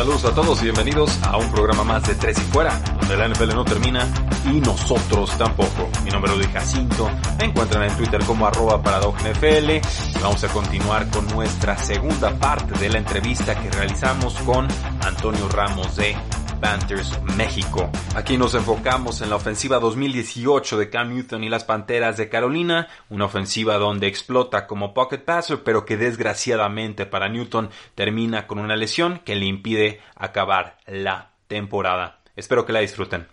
[0.00, 3.28] Saludos a todos y bienvenidos a un programa más de Tres y Fuera, donde la
[3.28, 4.08] NFL no termina
[4.46, 5.90] y nosotros tampoco.
[6.02, 11.10] Mi nombre es Jacinto, me encuentran en Twitter como arroba NFL y vamos a continuar
[11.10, 14.66] con nuestra segunda parte de la entrevista que realizamos con
[15.02, 16.16] Antonio Ramos de
[16.60, 17.90] Panthers México.
[18.14, 22.88] Aquí nos enfocamos en la ofensiva 2018 de Cam Newton y las Panteras de Carolina,
[23.08, 28.76] una ofensiva donde explota como pocket passer, pero que desgraciadamente para Newton termina con una
[28.76, 32.20] lesión que le impide acabar la temporada.
[32.36, 33.26] Espero que la disfruten.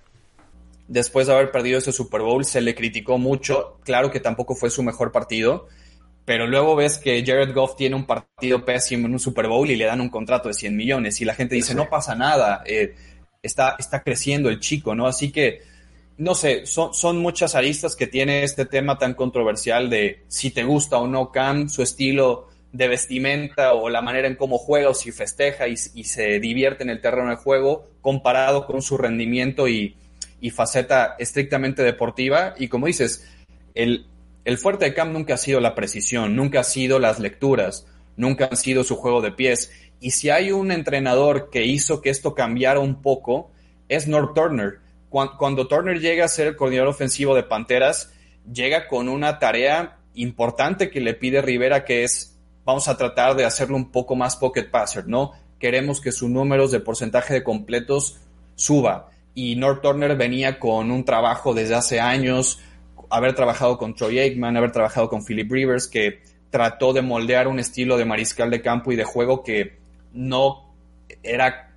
[0.87, 3.79] Después de haber perdido ese Super Bowl, se le criticó mucho.
[3.83, 5.67] Claro que tampoco fue su mejor partido,
[6.23, 9.75] pero luego ves que Jared Goff tiene un partido pésimo en un Super Bowl y
[9.75, 12.63] le dan un contrato de 100 millones y la gente dice, no pasa nada.
[12.65, 12.95] Eh,
[13.47, 15.07] está, está creciendo el chico, ¿no?
[15.07, 15.61] Así que,
[16.17, 20.63] no sé, son, son muchas aristas que tiene este tema tan controversial de si te
[20.63, 24.93] gusta o no Cam, su estilo de vestimenta o la manera en cómo juega o
[24.93, 29.95] si festeja y, se divierte en el terreno de juego comparado con su rendimiento y,
[30.41, 32.53] y faceta estrictamente deportiva.
[32.57, 33.27] Y como dices,
[33.73, 34.05] el,
[34.45, 37.85] el fuerte de Cam nunca ha sido la precisión, nunca ha sido las lecturas,
[38.17, 39.71] nunca ha sido su juego de pies.
[40.01, 43.51] Y si hay un entrenador que hizo que esto cambiara un poco,
[43.87, 44.79] es North Turner.
[45.09, 48.11] Cuando, Turner llega a ser el coordinador ofensivo de Panteras,
[48.51, 53.45] llega con una tarea importante que le pide Rivera, que es, vamos a tratar de
[53.45, 55.31] hacerlo un poco más pocket passer, ¿no?
[55.59, 58.19] Queremos que sus números de porcentaje de completos
[58.55, 59.09] suba.
[59.33, 62.59] Y North Turner venía con un trabajo desde hace años,
[63.09, 67.59] haber trabajado con Troy Aikman, haber trabajado con Philip Rivers, que trató de moldear un
[67.59, 69.77] estilo de mariscal de campo y de juego que
[70.13, 70.73] no
[71.23, 71.75] era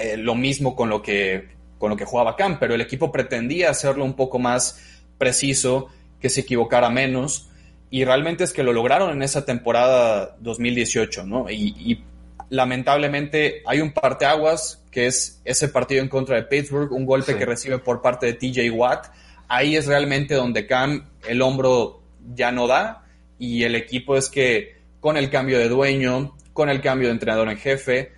[0.00, 3.70] eh, lo mismo con lo que con lo que jugaba Cam, pero el equipo pretendía
[3.70, 4.78] hacerlo un poco más
[5.16, 5.88] preciso,
[6.20, 7.48] que se equivocara menos,
[7.88, 11.50] y realmente es que lo lograron en esa temporada 2018, ¿no?
[11.50, 12.04] Y,
[12.50, 17.46] lamentablemente hay un parteaguas, que es ese partido en contra de Pittsburgh, un golpe que
[17.46, 19.06] recibe por parte de TJ Watt.
[19.46, 22.02] Ahí es realmente donde Cam el hombro
[22.34, 23.04] ya no da,
[23.40, 27.48] y el equipo es que con el cambio de dueño, con el cambio de entrenador
[27.48, 28.12] en jefe.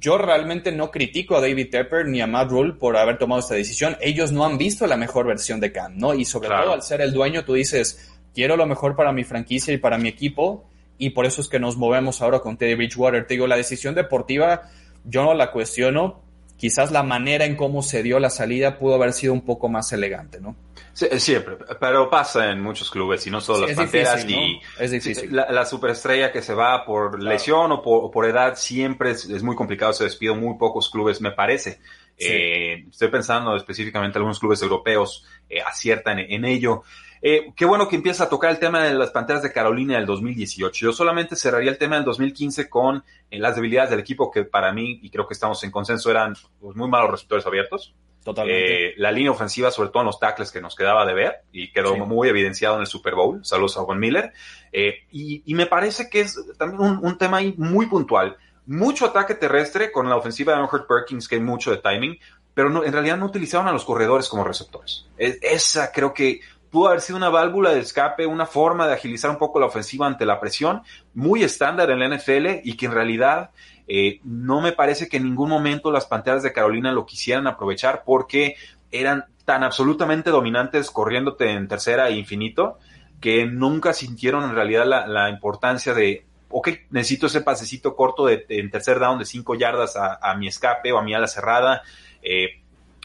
[0.00, 3.54] Yo realmente no critico a David Tepper ni a Matt Rule por haber tomado esta
[3.54, 3.96] decisión.
[4.00, 6.12] Ellos no han visto la mejor versión de Cam, ¿no?
[6.12, 9.72] Y sobre todo al ser el dueño, tú dices, quiero lo mejor para mi franquicia
[9.72, 10.64] y para mi equipo,
[10.98, 13.26] y por eso es que nos movemos ahora con Teddy Bridgewater.
[13.26, 14.70] Te digo, la decisión deportiva
[15.04, 16.22] yo no la cuestiono,
[16.56, 19.92] quizás la manera en cómo se dio la salida pudo haber sido un poco más
[19.92, 20.56] elegante, ¿no?
[21.00, 25.34] Eh, siempre, pero pasa en muchos clubes y no solo las Panteras y es difícil.
[25.34, 30.04] La, superestrella que se va por lesión o por, edad siempre es, muy complicado se
[30.04, 31.80] despido muy pocos clubes me parece.
[32.16, 36.84] Eh, estoy pensando específicamente algunos clubes europeos eh, aciertan en, ello.
[37.20, 40.86] qué bueno que empieza a tocar el tema de las Panteras de Carolina del 2018.
[40.86, 45.00] Yo solamente cerraría el tema del 2015 con las debilidades del equipo que para mí,
[45.02, 47.94] y creo que estamos en consenso, eran pues, muy malos receptores abiertos.
[48.24, 48.88] Totalmente.
[48.88, 51.70] Eh, la línea ofensiva, sobre todo en los tackles que nos quedaba de ver, y
[51.70, 53.44] quedó muy evidenciado en el Super Bowl.
[53.44, 54.32] Saludos a Juan Miller.
[54.72, 58.36] Eh, y, me parece que es también un, tema ahí muy puntual.
[58.66, 62.18] Mucho ataque terrestre con la ofensiva de Hurt Perkins, que hay mucho de timing,
[62.54, 65.06] pero no, en realidad no utilizaban a los corredores como receptores.
[65.18, 69.38] esa creo que pudo haber sido una válvula de escape, una forma de agilizar un
[69.38, 73.50] poco la ofensiva ante la presión, muy estándar en la NFL y que en realidad
[73.86, 78.02] eh, no me parece que en ningún momento las Panteras de Carolina lo quisieran aprovechar
[78.04, 78.56] porque
[78.90, 82.78] eran tan absolutamente dominantes corriéndote en tercera e infinito
[83.20, 88.70] que nunca sintieron en realidad la, importancia de, ok, necesito ese pasecito corto de, en
[88.70, 91.82] tercer down de cinco yardas a, mi escape o a mi ala cerrada.
[92.22, 92.60] Eh,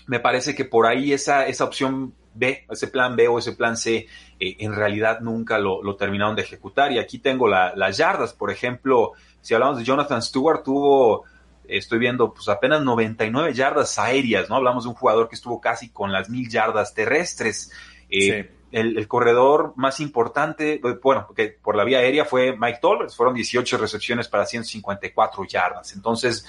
[0.07, 3.77] me parece que por ahí esa, esa opción B, ese plan B o ese plan
[3.77, 4.07] C,
[4.39, 6.91] eh, en realidad nunca lo, terminaron de ejecutar.
[6.91, 11.25] Y aquí tengo las yardas, por ejemplo, si hablamos de Jonathan Stewart, tuvo,
[11.67, 14.55] estoy viendo, pues apenas 99 yardas aéreas, ¿no?
[14.55, 17.71] Hablamos de un jugador que estuvo casi con las mil yardas terrestres.
[18.09, 23.11] Eh, el, corredor más importante, eh, bueno, que por la vía aérea fue Mike Tolbert,
[23.11, 25.93] fueron 18 recepciones para 154 yardas.
[25.93, 26.45] Entonces,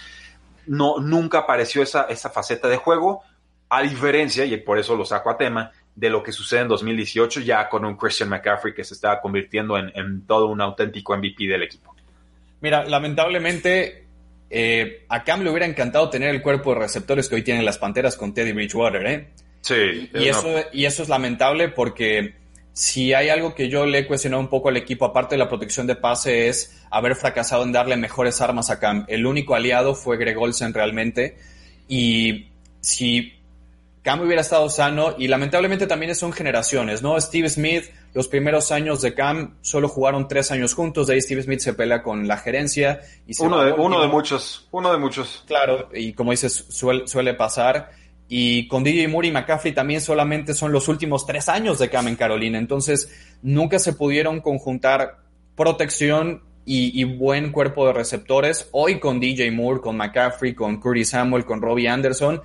[0.66, 3.22] no, nunca apareció esa, esa faceta de juego,
[3.68, 7.40] a diferencia, y por eso lo saco a tema, de lo que sucede en 2018
[7.40, 11.46] ya con un Christian McCaffrey que se estaba convirtiendo en, en todo un auténtico MVP
[11.46, 11.89] del equipo.
[12.60, 14.04] Mira, lamentablemente
[14.50, 17.78] eh, a Cam le hubiera encantado tener el cuerpo de receptores que hoy tienen las
[17.78, 19.28] Panteras con Teddy Bridgewater, ¿eh?
[19.60, 20.10] Sí.
[20.14, 22.34] Y, eso, y eso es lamentable porque
[22.72, 25.48] si hay algo que yo le he cuestionado un poco al equipo, aparte de la
[25.48, 29.04] protección de pase, es haber fracasado en darle mejores armas a Cam.
[29.08, 31.36] El único aliado fue Greg Olsen realmente.
[31.88, 32.48] Y
[32.80, 33.39] si
[34.02, 37.20] Cam hubiera estado sano y lamentablemente también son generaciones, ¿no?
[37.20, 41.42] Steve Smith, los primeros años de Cam solo jugaron tres años juntos, de ahí Steve
[41.42, 43.00] Smith se pelea con la gerencia.
[43.26, 45.44] Y se uno, de, uno de muchos, uno de muchos.
[45.46, 47.90] Claro, y como dices, suele, suele pasar.
[48.26, 52.08] Y con DJ Moore y McCaffrey también solamente son los últimos tres años de Cam
[52.08, 53.12] en Carolina, entonces
[53.42, 55.18] nunca se pudieron conjuntar
[55.56, 58.68] protección y, buen cuerpo de receptores.
[58.72, 62.40] Hoy con DJ Moore, con McCaffrey, con Curtis Samuel, con Robbie Anderson,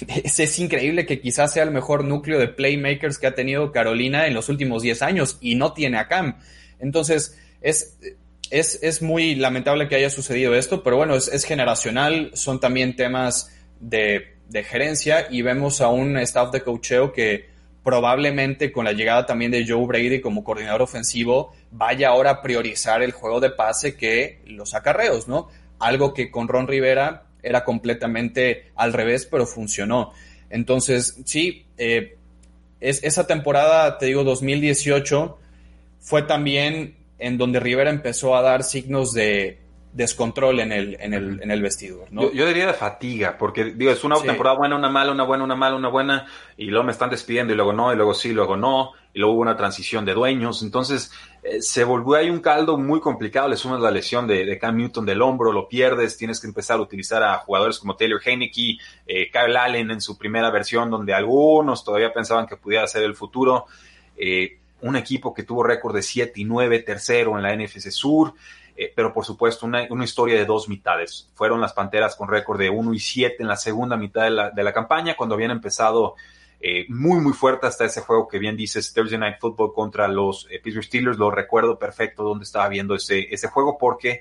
[0.08, 4.34] es, increíble que quizás sea el mejor núcleo de playmakers que ha tenido Carolina en
[4.34, 6.38] los últimos 10 años y no tiene a Cam.
[6.78, 7.98] Entonces, es,
[8.50, 12.96] es, es muy lamentable que haya sucedido esto, pero bueno, es, es generacional, son también
[12.96, 13.50] temas
[13.80, 17.50] de, de, gerencia y vemos a un staff de cocheo que
[17.82, 23.02] probablemente con la llegada también de Joe Brady como coordinador ofensivo vaya ahora a priorizar
[23.02, 25.48] el juego de pase que los acarreos, ¿no?
[25.80, 30.12] Algo que con Ron Rivera era completamente al revés, pero funcionó.
[30.50, 32.16] Entonces, sí, eh,
[32.80, 35.38] es, esa temporada, te digo, 2018,
[36.00, 39.62] fue también en donde Rivera empezó a dar signos de,
[39.92, 42.32] descontrol en el, en el, en el vestidor, ¿no?
[42.32, 45.54] Yo, diría de fatiga, porque digo, es una temporada buena, una mala, una buena, una
[45.54, 48.56] mala, una buena, y luego me están despidiendo y luego no, y luego sí, luego
[48.56, 51.12] no, y luego hubo una transición de dueños, entonces
[51.42, 55.04] eh, se volvió ahí un caldo muy complicado, le sumas la lesión de, Cam Newton
[55.04, 59.30] del hombro, lo pierdes, tienes que empezar a utilizar a jugadores como Taylor Heineke, eh,
[59.30, 63.66] Kyle Allen en su primera versión, donde algunos todavía pensaban que pudiera ser el futuro,
[64.16, 68.34] eh, un equipo que tuvo récord de 7 y 9, tercero en la NFC Sur,
[68.96, 71.30] pero por supuesto una, una, historia de dos mitades.
[71.34, 74.50] Fueron las Panteras con récord de 1 y 7 en la segunda mitad de la,
[74.50, 76.16] de la campaña, cuando habían empezado
[76.64, 80.46] eh, muy, muy fuerte hasta ese juego que bien dices, Thursday Night Football contra los
[80.48, 81.18] eh, Pittsburgh Steelers.
[81.18, 84.20] Lo recuerdo perfecto donde estaba viendo ese, ese juego, porque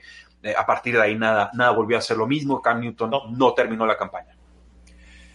[0.57, 2.61] a partir de ahí nada, nada volvió a ser lo mismo.
[2.61, 4.35] Cam Newton no, no terminó la campaña.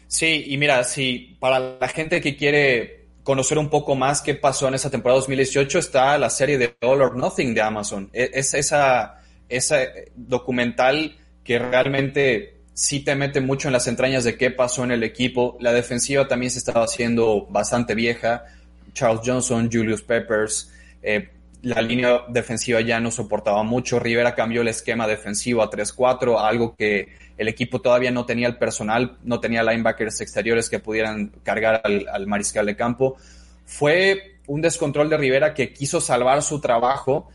[0.08, 4.68] Sí, y mira, si para la gente que quiere conocer un poco más qué pasó
[4.68, 8.10] en esa temporada 2018 está la serie de All or Nothing de Amazon.
[8.12, 9.78] E, es esa, esa
[10.14, 15.02] documental que realmente sí te mete mucho en las entrañas de qué pasó en el
[15.02, 15.56] equipo.
[15.60, 18.44] La defensiva también se estaba haciendo bastante vieja.
[18.92, 20.70] Charles Johnson, Julius Peppers,
[21.02, 21.30] eh,
[21.62, 23.98] la línea defensiva ya no soportaba mucho.
[23.98, 28.58] Rivera cambió el esquema defensivo a 3-4, algo que el equipo todavía no tenía el
[28.58, 33.16] personal, no tenía linebackers exteriores que pudieran cargar al, mariscal de campo.
[33.64, 37.30] Fue un descontrol de Rivera que quiso salvar su trabajo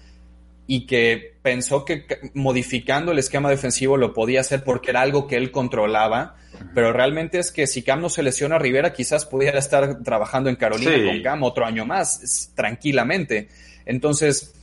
[0.67, 5.35] y que pensó que modificando el esquema defensivo lo podía hacer porque era algo que
[5.35, 6.35] él controlaba,
[6.73, 10.49] pero realmente es que si Cam no se lesiona a Rivera, quizás pudiera estar trabajando
[10.49, 13.49] en Carolina con Cam otro año más, tranquilamente.
[13.85, 14.53] Entonces,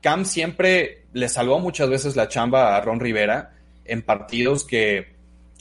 [0.00, 3.52] Cam siempre le salvó muchas veces la chamba a Ron Rivera
[3.84, 5.14] en partidos que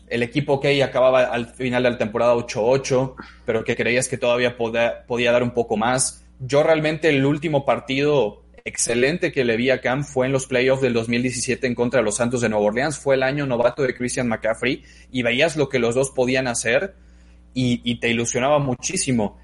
[0.08, 4.56] el equipo, ok, acababa al final de la temporada 8-8, pero que creías que todavía
[4.56, 6.24] podía, podía dar un poco más.
[6.40, 10.82] Yo realmente el último partido excelente que le vi a Cam fue en los playoffs
[10.82, 12.98] del 2017 en contra de los Santos de Nueva Orleans.
[12.98, 16.96] Fue el año novato de Christian McCaffrey y veías lo que los dos podían hacer
[17.54, 19.38] y, te ilusionaba muchísimo.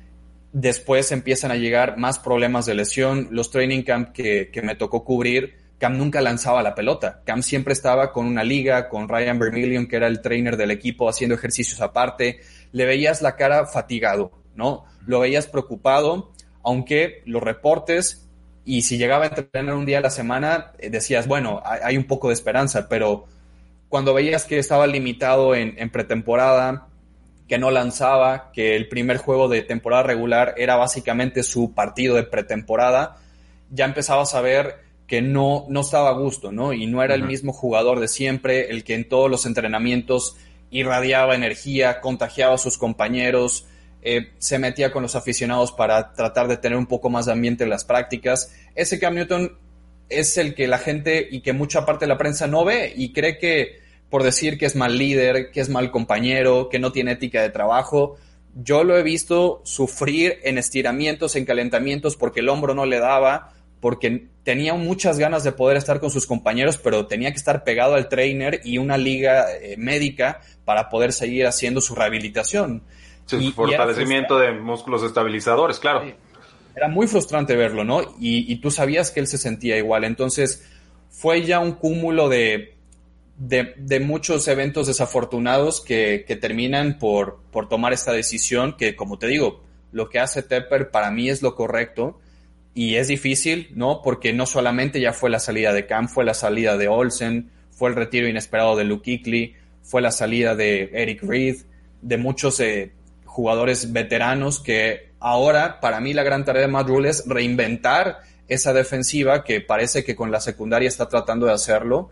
[0.51, 3.27] Después empiezan a llegar más problemas de lesión.
[3.29, 7.21] Los training camp que, que me tocó cubrir, Cam nunca lanzaba la pelota.
[7.23, 11.07] Cam siempre estaba con una liga, con Ryan Vermillion, que era el trainer del equipo,
[11.07, 12.39] haciendo ejercicios aparte.
[12.71, 14.83] Le veías la cara fatigado, ¿no?
[15.06, 18.31] Lo veías preocupado, aunque los reportes
[18.71, 22.06] y si llegaba a entrenar un día a la semana, eh, decías, bueno, hay un
[22.06, 23.25] poco de esperanza, pero
[23.90, 26.87] cuando veías que estaba limitado en, en pretemporada,
[27.49, 32.23] que no lanzaba, que el primer juego de temporada regular era básicamente su partido de
[32.23, 33.18] pretemporada,
[33.71, 36.71] ya empezabas a ver que no, no estaba a gusto, ¿no?
[36.71, 40.37] Y no era el mismo jugador de siempre, el que en todos los entrenamientos
[40.69, 43.68] irradiaba energía, contagiaba a sus compañeros,
[44.01, 47.63] eh, se metía con los aficionados para tratar de tener un poco más de ambiente
[47.63, 48.53] en las prácticas.
[48.75, 49.57] Ese Cam Newton
[50.09, 53.13] es el que la gente y que mucha parte de la prensa no ve y
[53.13, 53.79] cree que
[54.09, 57.49] por decir que es mal líder, que es mal compañero, que no tiene ética de
[57.49, 58.17] trabajo.
[58.53, 63.53] Yo lo he visto sufrir en estiramientos, en calentamientos, porque el hombro no le daba,
[63.79, 67.95] porque tenía muchas ganas de poder estar con sus compañeros, pero tenía que estar pegado
[67.95, 72.83] al trainer y una liga eh, médica para poder seguir haciendo su rehabilitación.
[73.25, 76.04] Sí, fortalecimiento de músculos estabilizadores, claro.
[76.75, 78.01] Era muy frustrante verlo, ¿no?
[78.19, 80.04] Y, y, tú sabías que él se sentía igual.
[80.04, 80.66] Entonces,
[81.09, 82.75] fue ya un cúmulo de,
[83.37, 89.19] de, de, muchos eventos desafortunados que, que terminan por, por, tomar esta decisión que, como
[89.19, 89.61] te digo,
[89.92, 92.19] lo que hace Tepper para mí es lo correcto
[92.73, 94.01] y es difícil, ¿no?
[94.01, 97.90] Porque no solamente ya fue la salida de Cam, fue la salida de Olsen, fue
[97.90, 101.57] el retiro inesperado de Luke Kuechly, fue la salida de Eric Reed,
[102.01, 102.94] de muchos eh,
[103.31, 108.19] jugadores veteranos que ahora, para mí, la gran tarea de Matt es reinventar
[108.50, 112.09] esa defensiva que parece que con la secundaria está tratando de hacerlo,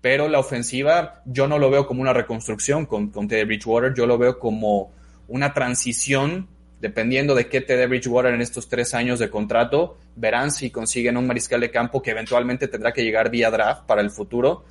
[0.00, 4.06] pero la ofensiva yo no lo veo como una reconstrucción con, con Teddy Bridgewater, yo
[4.06, 4.92] lo veo como
[5.26, 6.46] una transición,
[6.80, 11.16] dependiendo de qué te dé Bridgewater en estos tres años de contrato, verán si consiguen
[11.16, 14.64] un mariscal de campo que eventualmente tendrá que llegar vía draft para el futuro.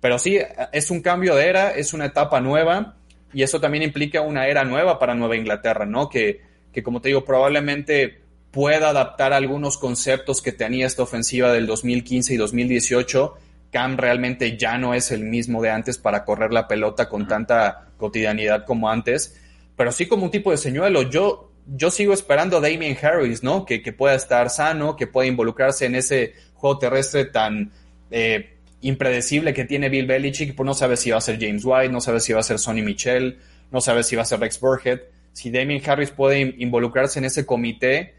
[0.00, 0.38] Pero sí,
[0.70, 2.99] es un cambio de era, es una etapa nueva
[3.32, 6.08] y eso también implica una era nueva para Nueva Inglaterra, ¿no?
[6.08, 6.40] Que,
[6.72, 8.20] que como te digo, probablemente
[8.50, 13.34] pueda adaptar algunos conceptos que tenía esta ofensiva del 2015 y 2018.
[13.70, 17.92] Cam realmente ya no es el mismo de antes para correr la pelota con tanta
[17.96, 19.40] cotidianidad como antes,
[19.76, 21.02] pero sí como un tipo de señuelo.
[21.02, 23.64] Yo, yo sigo esperando a Damien Harris, ¿no?
[23.64, 27.70] Que, que pueda estar sano, que pueda involucrarse en ese juego terrestre tan
[28.10, 31.90] eh, impredecible que tiene Bill Belichick, pues no sabe si va a ser James White,
[31.90, 33.38] no sabe si va a ser Sonny Michel,
[33.70, 35.00] no sabe si va a ser Rex Burhead.
[35.32, 38.14] Si Damien Harris puede involucrarse en ese comité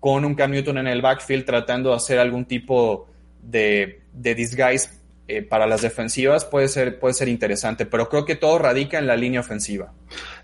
[0.00, 3.08] con un Cam Newton en el backfield tratando de hacer algún tipo
[3.42, 4.90] de, de disguise
[5.28, 9.08] eh, para las defensivas puede ser, puede ser interesante, pero creo que todo radica en
[9.08, 9.92] la línea ofensiva.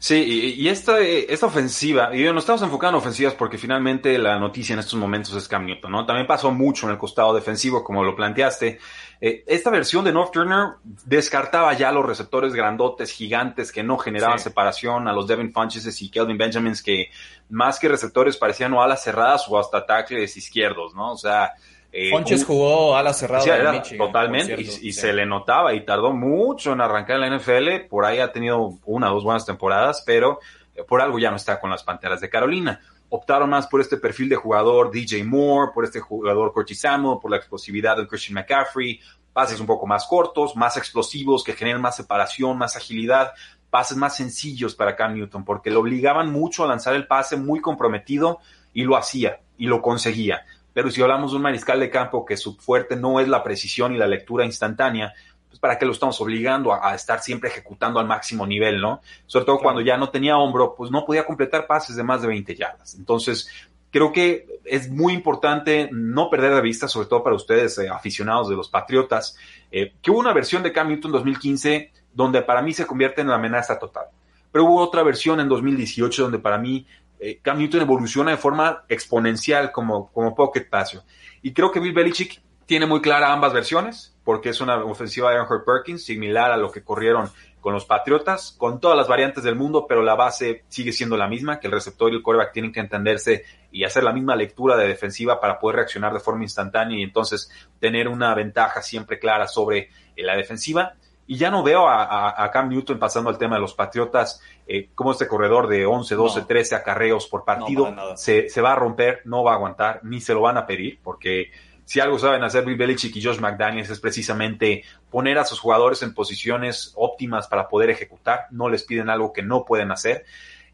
[0.00, 4.72] Sí, y, esta, esta ofensiva, y nos estamos enfocando en ofensivas porque finalmente la noticia
[4.72, 6.04] en estos momentos es Cam Newton, ¿no?
[6.04, 8.80] También pasó mucho en el costado defensivo, como lo planteaste.
[9.20, 10.70] Eh, esta versión de North Turner
[11.04, 16.10] descartaba ya los receptores grandotes, gigantes, que no generaban separación, a los Devin Funches y
[16.10, 17.08] Kelvin Benjamins, que
[17.50, 21.12] más que receptores parecían o alas cerradas o hasta tackles izquierdos, ¿no?
[21.12, 21.52] O sea,
[21.94, 26.72] eh, Ponches jugó a la cerrada Michigan, Totalmente, y, se le notaba y tardó mucho
[26.72, 27.86] en arrancar en la NFL.
[27.90, 30.40] Por ahí ha tenido una o dos buenas temporadas, pero
[30.74, 32.80] eh, por algo ya no está con las Panteras de Carolina.
[33.10, 37.36] Optaron más por este perfil de jugador DJ Moore, por este jugador cortisano, por la
[37.36, 38.98] explosividad de Christian McCaffrey,
[39.34, 43.32] pases un poco más cortos, más explosivos, que generen más separación, más agilidad,
[43.68, 47.60] pases más sencillos para Cam Newton, porque lo obligaban mucho a lanzar el pase muy
[47.60, 48.38] comprometido
[48.72, 52.36] y lo hacía y lo conseguía pero si hablamos de un mariscal de campo que
[52.36, 55.12] su fuerte no es la precisión y la lectura instantánea,
[55.48, 59.02] pues para qué lo estamos obligando a, estar siempre ejecutando al máximo nivel, ¿no?
[59.26, 62.28] Sobre todo cuando ya no tenía hombro, pues no podía completar pases de más de
[62.28, 62.94] 20 yardas.
[62.94, 63.50] Entonces,
[63.90, 68.48] creo que es muy importante no perder de vista, sobre todo para ustedes eh, aficionados
[68.48, 69.36] de los Patriotas,
[69.70, 73.28] eh, que hubo una versión de Cam Newton 2015 donde para mí se convierte en
[73.28, 74.06] la amenaza total.
[74.50, 76.86] Pero hubo otra versión en 2018 donde para mí
[77.22, 81.02] eh, Cam Newton evoluciona de forma exponencial como, como pocket passer.
[81.40, 85.36] Y creo que Bill Belichick tiene muy clara ambas versiones, porque es una ofensiva de
[85.36, 89.54] Aaron Perkins, similar a lo que corrieron con los Patriotas, con todas las variantes del
[89.54, 92.72] mundo, pero la base sigue siendo la misma, que el receptor y el quarterback tienen
[92.72, 96.98] que entenderse y hacer la misma lectura de defensiva para poder reaccionar de forma instantánea
[96.98, 100.94] y entonces tener una ventaja siempre clara sobre eh, la defensiva.
[101.26, 105.12] Y ya no veo a, Cam Newton pasando al tema de los Patriotas, eh, como
[105.12, 109.44] este corredor de 11, 12, 13 acarreos por partido se, se, va a romper, no
[109.44, 111.50] va a aguantar, ni se lo van a pedir, porque
[111.84, 116.02] si algo saben hacer Bill Belichick y Josh McDaniels es precisamente poner a sus jugadores
[116.02, 120.24] en posiciones óptimas para poder ejecutar, no les piden algo que no pueden hacer.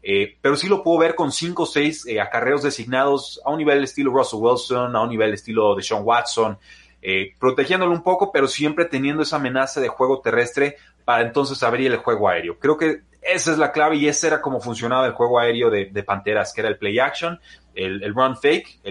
[0.01, 3.57] Eh, pero sí lo puedo ver con 5 o 6 eh, acarreos designados a un
[3.57, 6.57] nivel estilo Russell Wilson, a un nivel estilo de Sean Watson,
[7.01, 11.91] eh, protegiéndolo un poco, pero siempre teniendo esa amenaza de juego terrestre para entonces abrir
[11.91, 12.59] el juego aéreo.
[12.59, 16.03] Creo que esa es la clave y ese era como funcionaba el juego aéreo de,
[16.03, 17.39] Panteras, que era el play action,
[17.73, 18.81] el, run fake,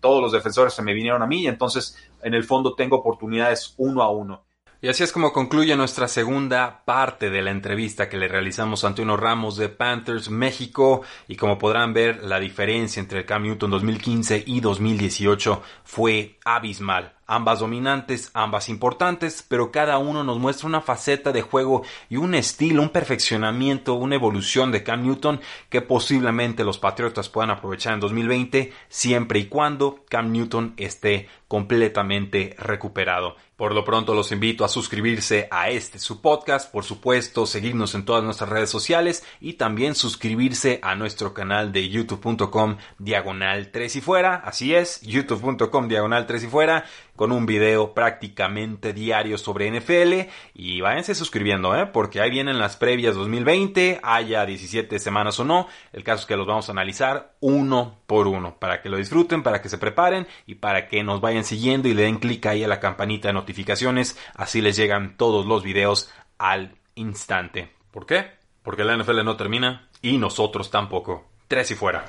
[0.00, 3.74] todos los defensores se me vinieron a mí y entonces en el fondo tengo oportunidades
[3.76, 4.44] uno a uno.
[4.80, 8.88] Y así es como concluye nuestra segunda parte de la entrevista que le realizamos a
[8.88, 11.00] Antonio Ramos de Panthers México.
[11.28, 17.15] Y como podrán ver, la diferencia entre el Cam Newton 2015 y 2018 fue abismal.
[17.26, 22.34] Ambas dominantes, ambas importantes, pero cada uno nos muestra una faceta de juego y un
[22.34, 28.00] estilo, un perfeccionamiento, una evolución de Cam Newton que posiblemente los Patriotas puedan aprovechar en
[28.00, 33.36] 2020 siempre y cuando Cam Newton esté completamente recuperado.
[33.56, 38.04] Por lo pronto los invito a suscribirse a este su podcast, por supuesto, seguirnos en
[38.04, 44.00] todas nuestras redes sociales y también suscribirse a nuestro canal de youtube.com diagonal 3 y
[44.02, 46.84] fuera, así es, youtube.com diagonal 3 y fuera
[47.16, 51.86] con un video prácticamente diario sobre NFL y váyanse suscribiendo, ¿eh?
[51.86, 56.36] porque ahí vienen las previas 2020, haya 17 semanas o no, el caso es que
[56.36, 60.26] los vamos a analizar uno por uno, para que lo disfruten, para que se preparen
[60.46, 63.34] y para que nos vayan siguiendo y le den clic ahí a la campanita de
[63.34, 67.70] notificaciones, así les llegan todos los videos al instante.
[67.90, 68.30] ¿Por qué?
[68.62, 71.24] Porque la NFL no termina y nosotros tampoco.
[71.48, 72.04] Tres y fuera.